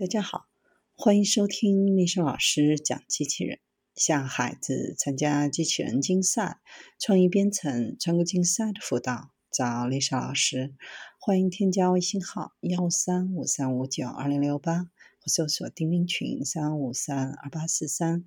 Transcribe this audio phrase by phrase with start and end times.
[0.00, 0.46] 大家好，
[0.94, 3.58] 欢迎收听丽莎老师讲机器人。
[3.94, 6.58] 向孩子参加机器人竞赛、
[6.98, 10.74] 创意编程、创客竞赛的辅导，找丽莎老师。
[11.18, 18.24] 欢迎添加微信号幺三五三五九二零六八，或搜索钉钉群三五三二八四三。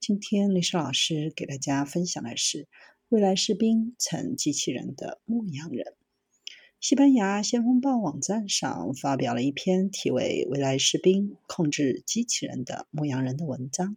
[0.00, 2.66] 今天丽莎老师给大家分享的是
[3.10, 5.94] 未来士兵成机器人的牧羊人。
[6.82, 13.96] 西班牙《先锋报》网站上发表了一篇题为《未来士兵控制机器人的牧羊人》的文章，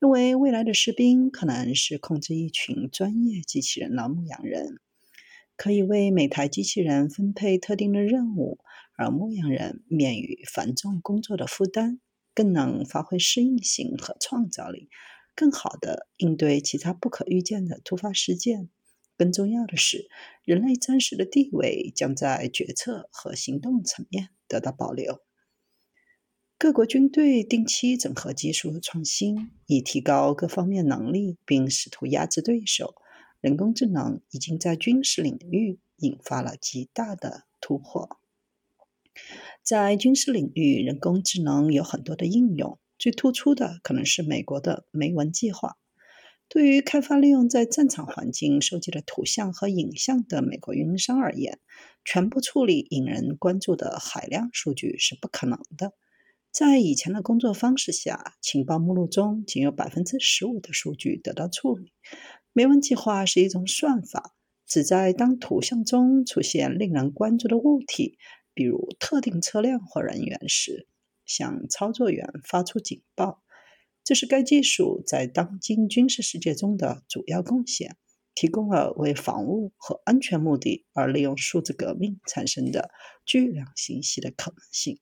[0.00, 4.80] 认为未来的士兵可能是控制一群专业机器人的牧羊人，
[5.54, 8.58] 可以为每台机器人分配特定的任务，
[8.96, 12.00] 而牧羊人免于繁重工作的负担，
[12.34, 14.88] 更能发挥适应性和创造力，
[15.36, 18.68] 更好地应对其他不可预见的突发事件。
[19.16, 20.08] 更重要的是，
[20.44, 25.20] 人类战士的地位将在决策和行动层面得到保留。
[26.58, 32.94] 各国军队定期整合技术和创新，以提高各方面能力，并试图压制对手。
[33.42, 38.18] 人工智能已经在军事领域引发了极大的突破。
[39.62, 45.76] 在军事领域，人工智能有很多的应用，最突出的可能是美国的梅文计划。
[46.48, 51.58] 对于开发利用在战场环境收集的图像和影像的美国运营商而言，
[52.04, 55.92] 全部处理引人关注的海量数据是不可能的。
[56.52, 61.92] 在以前的工作方式下，情报目录中仅有百分之十五的数据得到处理。
[62.52, 64.34] 梅文计划是一种算法，
[64.66, 68.18] 旨在当图像中出现令人关注的物体，
[68.54, 70.86] 比如特定车辆或人员时，
[71.26, 73.42] 向操作员发出警报。
[74.06, 77.96] 这是该技术在当今军事世界中的主要贡献，
[78.36, 82.90] 提供了为防务和安全目的而利用数字革命产生的
[83.24, 85.00] 巨量信息的可能性。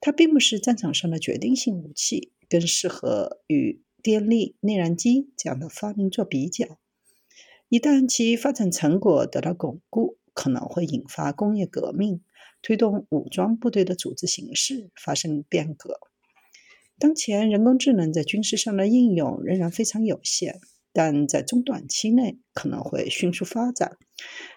[0.00, 6.80] 它并不是战场上的决定性武器，更适合与电力、内燃机这样的发明做比较。
[7.68, 12.24] 一旦其发展成果得到巩固，可能会引发工业革命，
[12.62, 16.00] 推动武装部队的组织形式发生变革。
[17.02, 20.60] 当前，人工智能在军事上的应用仍然非常有限，
[20.92, 23.98] 但在中短期内可能会迅速发展。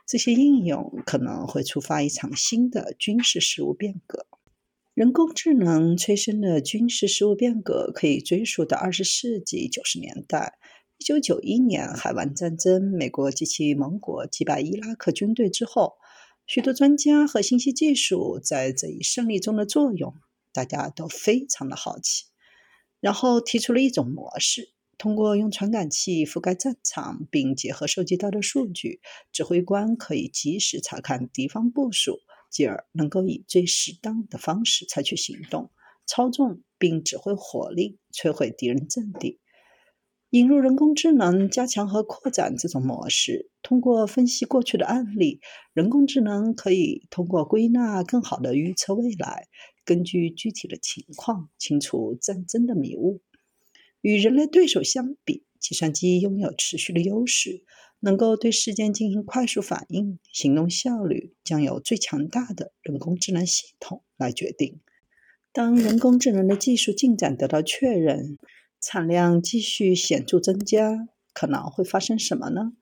[0.05, 4.27] 这些应用可能会触发一场新的军事事务变革。
[4.93, 10.59] 人工智能催生的军事事务变革可以追溯到二十世纪九十年代。
[10.99, 15.93] 一九九一年海湾战争，美国及其盟国击败伊拉克军队之后，
[16.45, 20.13] 许多专家和信息技术在这一胜利中的作用，
[20.53, 22.25] 大家都非常的好奇。
[23.05, 28.99] 然后提出了一种模式：通过用传感器覆盖战场，并结合收集到的数据，
[29.31, 32.17] 指挥官可以及时查看敌方部署，
[32.49, 35.69] 继而能够以最适当的方式采取行动，
[36.07, 39.39] 操纵并指挥火力摧毁敌人阵地。
[40.31, 43.51] 引入人工智能，加强和扩展这种模式。
[43.61, 45.41] 通过分析过去的案例，
[45.73, 49.47] 人工智能可以通过归纳，更好地预测未来。
[49.85, 53.21] 根据具体的情况清除战争的迷雾。
[54.01, 57.63] 与人类对手相比，计算机拥有持续的优势，
[57.99, 64.79] 能够对事件进行快速反应，行动效率将由最强大的人工智能系统来决定。
[65.51, 68.37] 当人工智能的技术进展得到确认，
[68.81, 72.73] 产量继续显著增加，可能会发生什么呢？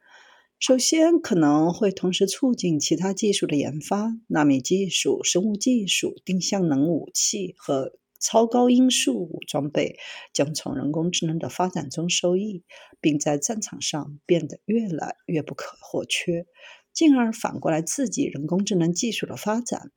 [0.66, 9.98] 首先，可能会同时促进其他技术的研发，纳米技术、生物技术、定向能武器和超高音速装备
[10.32, 12.64] 将从人工智能的发展中受益，
[13.02, 16.46] 并在战场上变得越来越不可或缺，
[16.94, 19.92] 进而反过来刺激人工智能技术的发展。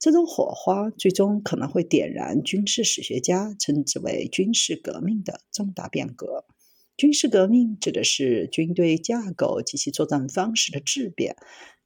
[0.00, 6.44] 这种火花最终可能会点燃军事史学家称之为“军事革命”的重大变革。
[6.94, 11.36] 军事革命指的是军队架构及其作战方式的质变，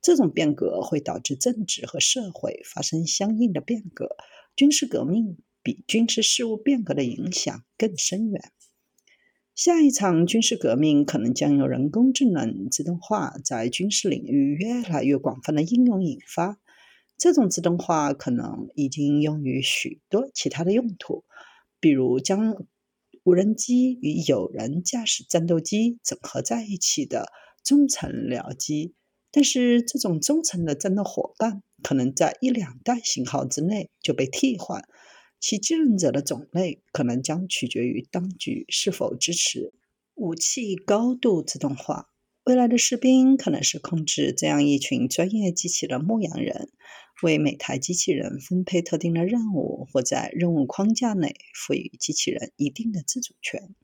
[0.03, 4.17] 这种变革会导致政治和社会发生相应的变革。
[4.56, 8.53] 军事革命比军事事务变革的影响更深远。
[9.55, 16.59] 下一场军事革命可能将由人工智能、自动化在军事领域越来越广泛的应用引发。
[17.17, 21.25] 这种自动化可能已经用于许多其他的用途，
[21.81, 22.67] 比如将。
[23.26, 27.32] 无人机与有人驾驶战斗机整合在一起的
[27.64, 28.94] 中程僚机，
[29.32, 34.84] 但是这种中程的战斗伙伴可能在一两代型号之内就被替换，
[35.40, 39.75] 其继任者的种类可能将取决于当局是否支持
[40.14, 42.08] 武器高度自动化。
[42.44, 46.70] 未来的士兵可能是控制这样一群专业机器的牧羊人，
[47.22, 53.74] 为每台机器人分配特定的任务，或在任务框架内赋予机器人一定的自主权。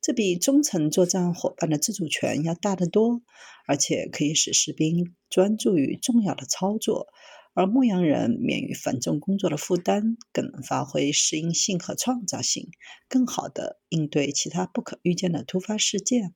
[0.00, 3.20] 这比中层作战伙伴的自主权要大得多，
[3.66, 7.08] 而且可以使士兵专注于重要的操作，
[7.52, 12.70] 而牧羊人免于繁重工作的负担，更能发挥适应性和创造性，
[13.08, 16.28] 更好地应对其他不可预见的突发事件。